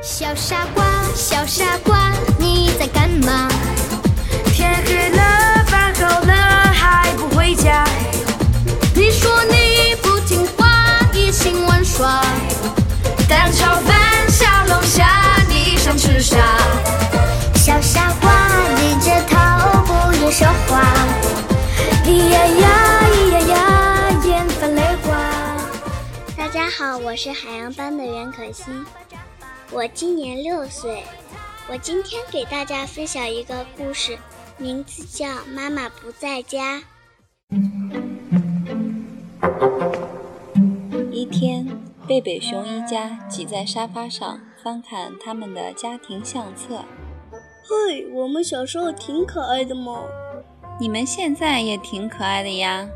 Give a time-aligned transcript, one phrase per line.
[0.00, 0.84] 小傻瓜，
[1.14, 3.48] 小傻瓜，你在干嘛？
[4.46, 6.32] 天黑了，饭后了，
[6.72, 7.84] 还不回家？
[8.94, 10.66] 你说你不听话，
[11.12, 12.22] 一心玩耍。
[13.28, 15.06] 蛋炒饭，小龙虾，
[15.48, 16.36] 你想吃啥？
[17.56, 18.30] 小傻瓜，
[18.76, 20.80] 低着头，不愿说话。
[22.06, 25.12] 咿呀呀，咿呀呀，眼泛泪花。
[26.38, 28.84] 大家好，我是海洋班的袁可欣，
[29.72, 31.04] 我今年六岁。
[31.70, 34.18] 我今天给大家分享一个故事，
[34.58, 36.78] 名字叫《妈妈不在家》。
[41.12, 41.68] 一天，
[42.08, 46.84] 贝贝熊一家挤在沙发上翻看他们的家庭相册。
[47.62, 50.02] 嘿，我们小时候挺可爱的嘛！
[50.80, 52.88] 你们现在也挺可爱的呀。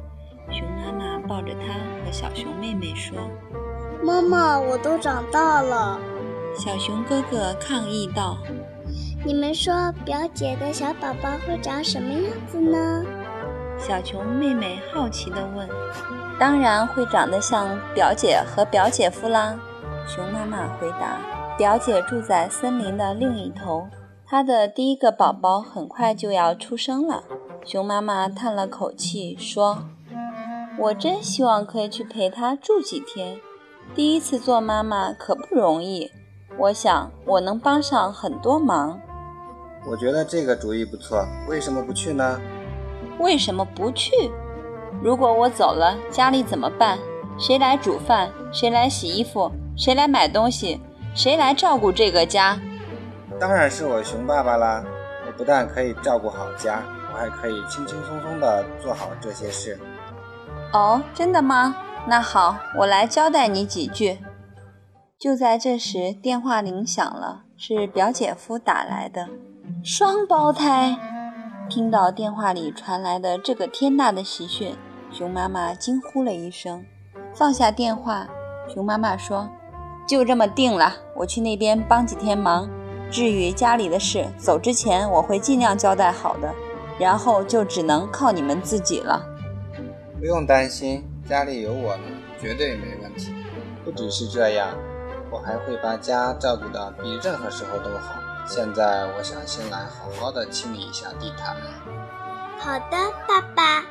[0.50, 3.16] 熊妈妈抱着它和小熊妹妹说
[4.02, 6.00] ：“妈妈，我都长大了。”
[6.56, 8.38] 小熊哥哥抗议道
[9.24, 13.04] ：“你们说表姐的小宝宝会长什么样子呢？”
[13.78, 15.68] 小熊妹妹好奇地问
[16.38, 19.58] ：“当然会长得像表姐和表姐夫啦。”
[20.06, 21.18] 熊妈妈回答
[21.58, 23.88] ：“表姐住在森林的另一头，
[24.24, 27.24] 她的第一个宝宝很快就要出生了。”
[27.66, 29.84] 熊妈妈叹了口气说。
[30.76, 33.38] 我真希望可以去陪她住几天。
[33.94, 36.10] 第一次做妈妈可不容易，
[36.56, 39.00] 我想我能帮上很多忙。
[39.86, 42.40] 我觉得这个主意不错，为什么不去呢？
[43.18, 44.10] 为什么不去？
[45.02, 46.98] 如果我走了，家里怎么办？
[47.38, 48.30] 谁来煮饭？
[48.52, 49.50] 谁来洗衣服？
[49.76, 50.80] 谁来买东西？
[51.14, 52.58] 谁来照顾这个家？
[53.40, 54.84] 当然是我熊爸爸啦！
[55.26, 56.82] 我不但可以照顾好家，
[57.12, 59.78] 我还可以轻轻松松地做好这些事。
[60.72, 61.76] 哦，真的吗？
[62.06, 64.18] 那好，我来交代你几句。
[65.24, 69.26] 就在这时，电话铃响了，是表姐夫打来的。
[69.82, 70.98] 双胞胎！
[71.66, 74.76] 听到电话里传来的这个天大的喜讯，
[75.10, 76.84] 熊妈妈惊呼了一声，
[77.34, 78.28] 放下电话。
[78.68, 79.48] 熊妈妈说
[80.06, 82.68] ：“就这么定了，我去那边帮几天忙。
[83.10, 86.52] 至于家里的事，走之前我会尽量交代好的，
[86.98, 89.24] 然后就只能靠你们自己了。”
[90.20, 92.02] 不用担心，家里有我呢，
[92.38, 93.32] 绝对没问题。
[93.86, 94.68] 不只是这样，
[95.34, 98.22] 我还会把家照顾得比任何时候都好。
[98.46, 101.56] 现在，我想先来好好的清理一下地毯。
[102.56, 102.96] 好的，
[103.26, 103.84] 爸爸，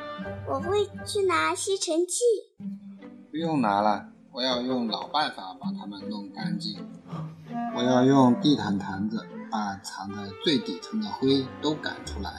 [0.48, 2.22] 我会去拿吸尘器。
[3.30, 6.78] 不用拿了，我要用老办法把它们弄干净。
[7.76, 12.32] 我要用地毯坛子把藏在最底层的灰都赶出来。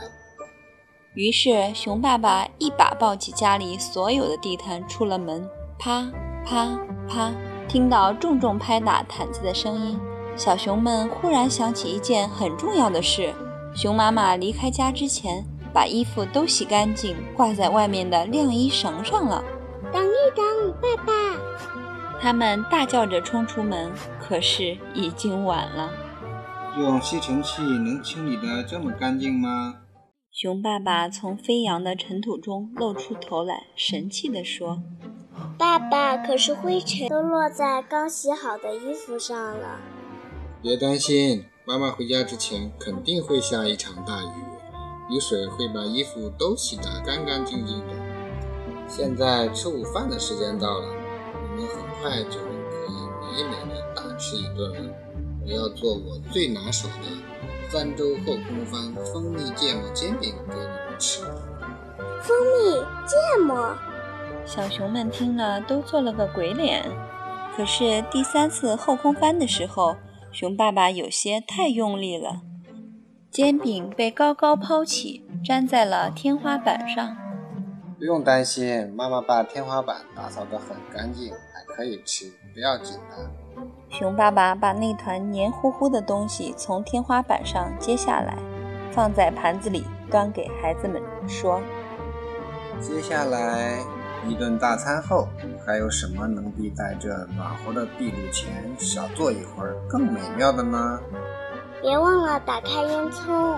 [1.13, 5.47] 于是，熊爸爸一把抱起家里所有的地毯，出了门。
[5.77, 6.09] 啪
[6.43, 7.31] 啪啪，
[7.67, 9.99] 听到重重拍打毯子的声音，
[10.35, 13.33] 小熊们忽然想起一件很重要的事：
[13.75, 15.43] 熊妈妈离开家之前，
[15.73, 19.43] 把衣服都洗干净，挂在外面的晾衣绳上了。
[19.91, 21.13] 等一等，爸爸！
[22.21, 25.91] 他们大叫着冲出门，可是已经晚了。
[26.77, 29.75] 用吸尘器能清理得这么干净吗？
[30.31, 34.81] 熊爸爸从飞扬的尘土中露出头来，神气地说
[35.57, 39.79] ：“爸爸，可是灰尘都落在刚洗好的衣服上了。”
[40.61, 47.93] 别担心，妈妈回家之前肯定会下一场大雨，雨水会把衣服都洗得干干净净的。
[48.87, 50.87] 现在吃午饭的时间到了，
[51.55, 52.85] 你们很快就可
[53.37, 54.93] 以美美的大吃一顿了。
[55.45, 57.07] 我要做我最拿手的。
[57.69, 61.21] 三周后空翻蜂蜜芥末煎饼给你们吃。
[62.21, 62.71] 蜂蜜
[63.05, 63.75] 芥末，
[64.45, 66.85] 小熊们听了都做了个鬼脸。
[67.55, 69.95] 可是第三次后空翻的时候，
[70.31, 72.41] 熊爸爸有些太用力了，
[73.31, 77.17] 煎饼被高高抛起，粘在了天花板上。
[77.97, 83.31] 不用担心，妈妈把天花板打扫得很干净，还可以吃，不要紧的。
[83.89, 88.37] 熊爸爸把那团黏糊糊的东西从天花板上揭下来，
[88.91, 91.61] 放在盘子里，端给孩子们说
[92.81, 93.79] ：“接下来
[94.27, 95.27] 一顿大餐后，
[95.65, 100.99] 还有什么能比在这暖和的壁炉前小坐一会儿更美妙的呢？”
[101.81, 103.57] 别忘了打开烟囱。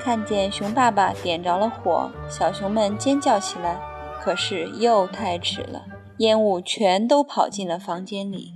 [0.00, 3.80] 看见熊爸爸点着了火，小熊们尖叫起来，
[4.20, 5.82] 可是又太迟了，
[6.18, 8.54] 烟雾全都跑进了房间里。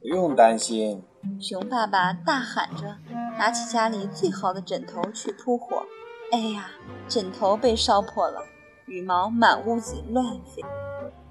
[0.00, 1.02] 不用担心，
[1.40, 2.96] 熊爸爸大喊着，
[3.36, 5.82] 拿起家里最好的枕头去扑火。
[6.30, 6.70] 哎呀，
[7.08, 8.40] 枕头被烧破了，
[8.90, 10.60] 羽毛满屋子乱飞。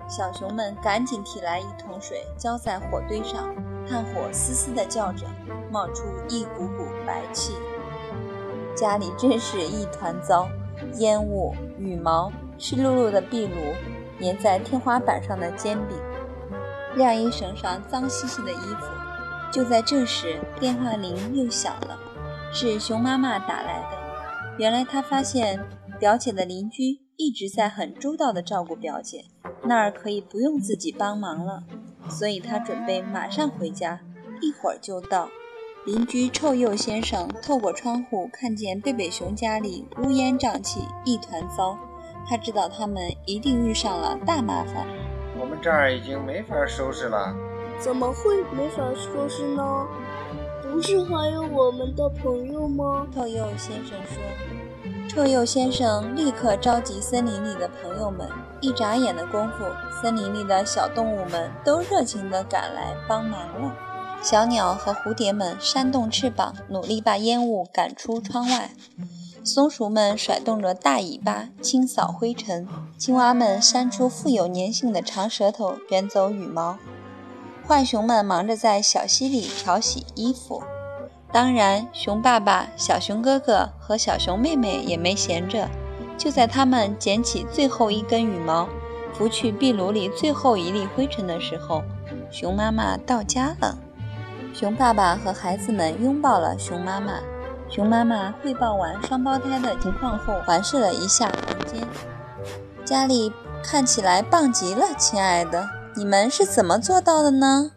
[0.07, 3.53] 小熊们赶紧提来一桶水，浇在火堆上，
[3.85, 5.27] 炭火嘶嘶地叫着，
[5.69, 7.53] 冒出一股股白气。
[8.73, 10.47] 家里真是一团糟，
[10.99, 13.55] 烟雾、羽毛、湿漉漉的壁炉，
[14.21, 15.97] 粘在天花板上的煎饼，
[16.95, 18.85] 晾衣绳上脏兮兮的衣服。
[19.51, 21.99] 就在这时，电话铃又响了，
[22.53, 23.97] 是熊妈妈打来的。
[24.57, 25.59] 原来她发现
[25.99, 29.25] 表姐的邻居一直在很周到地照顾表姐，
[29.63, 31.63] 那儿可以不用自己帮忙了。
[32.09, 33.99] 所以他准备马上回家，
[34.39, 35.29] 一会儿就到。
[35.85, 41.77] 邻居臭鼬先生透过窗户看见贝贝熊家里乌烟瘴气，一团糟。
[42.25, 44.87] 他知道他们一定遇上了大麻烦。
[45.37, 47.35] 我们这儿已经没法收拾了。
[47.81, 49.85] 怎么会没法收拾呢？
[50.63, 53.05] 不是还有我们的朋友吗？
[53.13, 54.23] 臭鼬先生说。
[55.09, 58.29] 臭鼬先生立刻召集森林里的朋友们，
[58.61, 59.65] 一眨眼的功夫，
[59.99, 63.73] 森林里的小动物们都热情地赶来帮忙了。
[64.21, 68.69] 小鸟和蝴蝶们扇动翅膀，努力把烟雾赶出窗外；
[69.43, 76.77] 松鼠们甩动着大尾巴，清扫灰尘；青蛙们扇出富有粘性的长舌头，卷走羽毛；
[77.67, 80.61] 浣熊们忙着在小溪里漂洗衣服。
[81.31, 85.69] 当然，熊爸爸、小熊哥哥和小熊妹妹也没闲着。
[86.17, 88.67] 就在他们捡起最后一根羽毛，
[89.13, 91.83] 拂去壁炉里最后一粒灰尘的时候，
[92.31, 93.77] 熊妈妈到家了。
[94.53, 97.13] 熊爸爸和孩子们拥抱了熊妈妈。
[97.69, 101.87] 熊妈妈汇报完双胞胎的情况后，环视了一下房间，
[102.83, 103.31] 家里
[103.63, 107.71] 看起来棒极了，亲爱的，你们是怎么做到的呢？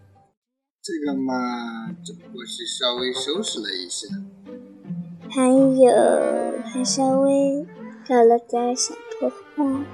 [0.85, 4.09] 这个嘛，只不过是稍微收拾了一下，
[5.31, 5.93] 还有
[6.65, 7.65] 还稍微
[8.05, 9.87] 搞了点小破坏。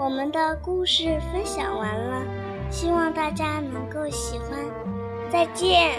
[0.00, 2.26] 我们的故事分享完了，
[2.68, 4.58] 希望大家能够喜欢。
[5.30, 5.94] 再见。